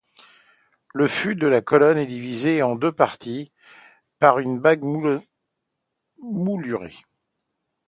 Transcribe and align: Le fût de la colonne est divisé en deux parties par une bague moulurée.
Le 0.95 1.05
fût 1.07 1.35
de 1.35 1.45
la 1.45 1.61
colonne 1.61 1.99
est 1.99 2.07
divisé 2.07 2.63
en 2.63 2.75
deux 2.75 2.91
parties 2.91 3.51
par 4.17 4.39
une 4.39 4.57
bague 4.59 4.81
moulurée. 6.23 6.97